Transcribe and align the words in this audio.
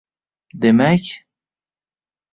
Demak 0.61 1.07